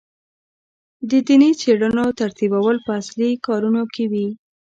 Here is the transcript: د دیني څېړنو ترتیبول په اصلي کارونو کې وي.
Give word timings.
د 1.09 1.11
دیني 1.27 1.51
څېړنو 1.61 2.05
ترتیبول 2.21 2.77
په 2.85 2.91
اصلي 3.01 3.29
کارونو 3.47 3.83
کې 3.93 4.05
وي. 4.11 4.27